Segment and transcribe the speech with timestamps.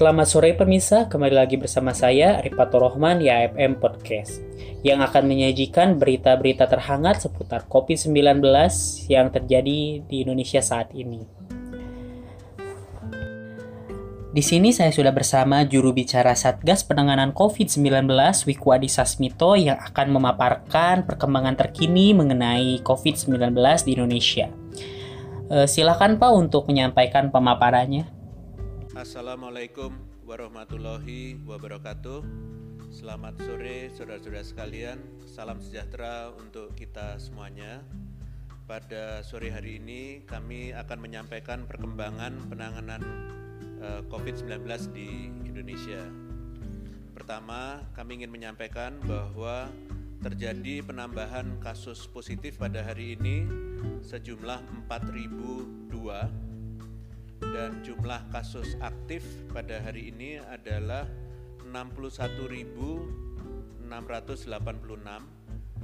[0.00, 4.40] Selamat sore pemirsa, kembali lagi bersama saya Ripato Rohman di AFM Podcast
[4.80, 8.40] yang akan menyajikan berita-berita terhangat seputar COVID-19
[9.12, 11.20] yang terjadi di Indonesia saat ini.
[14.32, 18.08] Di sini saya sudah bersama juru bicara Satgas Penanganan COVID-19
[18.48, 23.52] Wikwadi Sasmito yang akan memaparkan perkembangan terkini mengenai COVID-19
[23.84, 24.48] di Indonesia.
[25.52, 28.19] Eh, silakan Pak untuk menyampaikan pemaparannya.
[29.00, 29.96] Assalamualaikum
[30.28, 32.20] warahmatullahi wabarakatuh.
[32.92, 35.00] Selamat sore saudara-saudara sekalian.
[35.24, 37.80] Salam sejahtera untuk kita semuanya.
[38.68, 43.00] Pada sore hari ini kami akan menyampaikan perkembangan penanganan
[43.80, 46.04] eh, COVID-19 di Indonesia.
[47.16, 49.72] Pertama, kami ingin menyampaikan bahwa
[50.20, 53.48] terjadi penambahan kasus positif pada hari ini
[54.04, 54.60] sejumlah
[54.92, 56.49] 4002
[57.50, 61.02] dan jumlah kasus aktif pada hari ini adalah
[61.66, 63.90] 61.686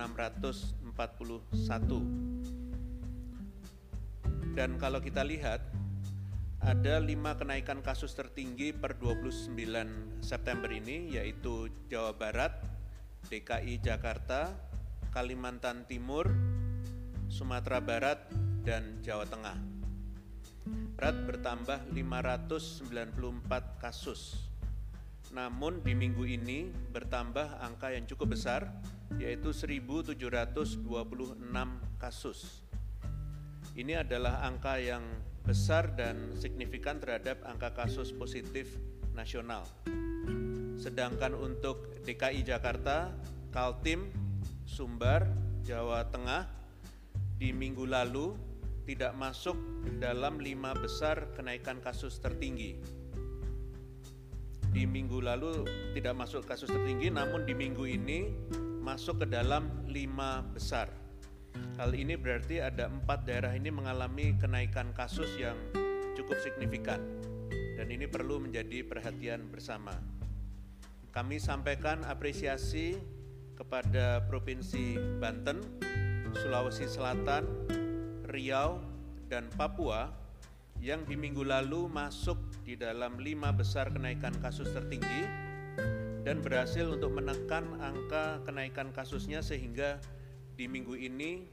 [4.54, 5.66] Dan kalau kita lihat
[6.64, 9.52] ada lima kenaikan kasus tertinggi per 29
[10.24, 12.56] September ini yaitu Jawa Barat,
[13.28, 14.56] DKI Jakarta,
[15.12, 16.32] Kalimantan Timur,
[17.28, 18.30] Sumatera Barat,
[18.64, 19.73] dan Jawa Tengah.
[20.94, 24.50] Berat bertambah 594 kasus.
[25.34, 28.70] Namun di minggu ini bertambah angka yang cukup besar
[29.18, 30.86] yaitu 1726
[31.98, 32.62] kasus.
[33.74, 35.02] Ini adalah angka yang
[35.42, 38.78] besar dan signifikan terhadap angka kasus positif
[39.18, 39.66] nasional.
[40.78, 43.10] Sedangkan untuk DKI Jakarta,
[43.50, 44.14] Kaltim,
[44.70, 45.26] Sumbar,
[45.66, 46.46] Jawa Tengah
[47.42, 48.53] di minggu lalu
[48.84, 49.56] tidak masuk
[50.04, 52.76] dalam lima besar kenaikan kasus tertinggi.
[54.74, 55.64] Di minggu lalu
[55.94, 58.34] tidak masuk kasus tertinggi, namun di minggu ini
[58.84, 60.90] masuk ke dalam lima besar.
[61.78, 65.56] Hal ini berarti ada empat daerah ini mengalami kenaikan kasus yang
[66.18, 67.00] cukup signifikan,
[67.78, 69.94] dan ini perlu menjadi perhatian bersama.
[71.14, 72.98] Kami sampaikan apresiasi
[73.54, 75.62] kepada Provinsi Banten,
[76.34, 77.46] Sulawesi Selatan,
[78.34, 78.82] Riau,
[79.30, 80.10] dan Papua
[80.82, 82.36] yang di minggu lalu masuk
[82.66, 85.24] di dalam lima besar kenaikan kasus tertinggi
[86.26, 90.02] dan berhasil untuk menekan angka kenaikan kasusnya sehingga
[90.58, 91.46] di minggu ini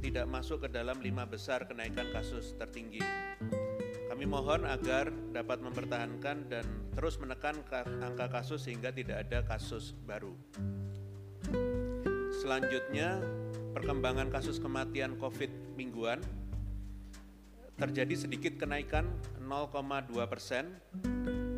[0.00, 3.04] tidak masuk ke dalam lima besar kenaikan kasus tertinggi.
[4.08, 6.64] Kami mohon agar dapat mempertahankan dan
[6.94, 7.60] terus menekan
[8.00, 10.32] angka kasus sehingga tidak ada kasus baru.
[12.42, 13.18] Selanjutnya,
[13.74, 16.22] perkembangan kasus kematian COVID mingguan
[17.74, 19.10] terjadi sedikit kenaikan
[19.42, 20.78] 0,2 persen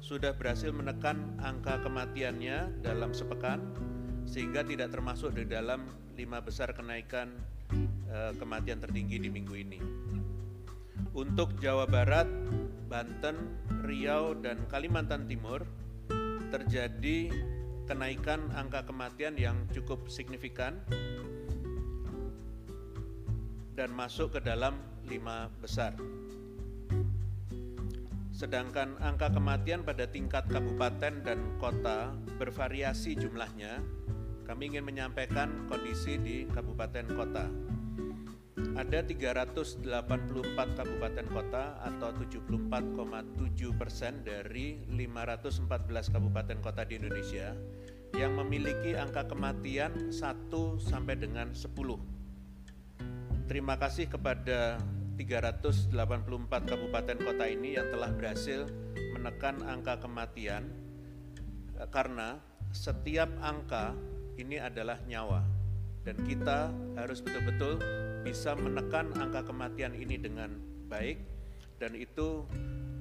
[0.00, 3.60] sudah berhasil menekan angka kematiannya dalam sepekan
[4.24, 5.84] sehingga tidak termasuk di dalam
[6.16, 7.28] lima besar kenaikan
[8.08, 9.80] uh, kematian tertinggi di minggu ini.
[11.12, 12.24] Untuk Jawa Barat,
[12.88, 13.36] Banten,
[13.84, 15.60] Riau, dan Kalimantan Timur
[16.48, 17.28] terjadi
[17.88, 20.76] kenaikan angka kematian yang cukup signifikan
[23.72, 24.76] dan masuk ke dalam
[25.08, 25.96] lima besar.
[28.36, 33.82] Sedangkan angka kematian pada tingkat kabupaten dan kota bervariasi jumlahnya,
[34.44, 37.50] kami ingin menyampaikan kondisi di kabupaten kota.
[38.78, 39.82] Ada 384
[40.54, 47.54] kabupaten kota atau 74,7 persen dari 514 kabupaten kota di Indonesia
[48.16, 50.48] yang memiliki angka kematian 1
[50.80, 51.68] sampai dengan 10.
[53.48, 54.80] Terima kasih kepada
[55.18, 55.90] 384
[56.46, 58.70] kabupaten kota ini yang telah berhasil
[59.18, 60.70] menekan angka kematian
[61.74, 62.38] eh, karena
[62.70, 63.98] setiap angka
[64.38, 65.42] ini adalah nyawa
[66.06, 67.82] dan kita harus betul-betul
[68.22, 70.54] bisa menekan angka kematian ini dengan
[70.86, 71.18] baik
[71.82, 72.46] dan itu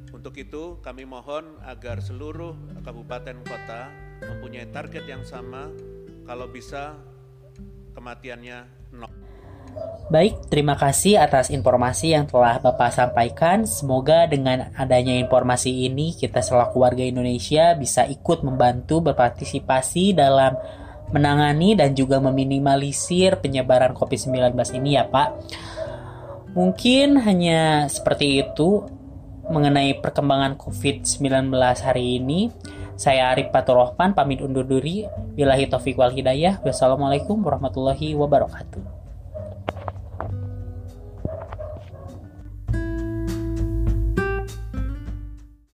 [0.09, 5.69] untuk itu kami mohon agar seluruh kabupaten kota mempunyai target yang sama
[6.25, 6.97] kalau bisa
[7.93, 8.57] kematiannya
[8.93, 9.09] nol.
[10.07, 13.67] Baik, terima kasih atas informasi yang telah Bapak sampaikan.
[13.67, 20.55] Semoga dengan adanya informasi ini kita selaku warga Indonesia bisa ikut membantu berpartisipasi dalam
[21.11, 25.29] menangani dan juga meminimalisir penyebaran COVID-19 ini ya Pak.
[26.55, 28.87] Mungkin hanya seperti itu
[29.47, 31.51] mengenai perkembangan COVID-19
[31.83, 32.51] hari ini.
[32.97, 35.05] Saya Arif Patur Rahman pamit undur diri.
[35.37, 36.57] Bilahi taufiq wal hidayah.
[36.65, 38.96] Wassalamualaikum warahmatullahi wabarakatuh.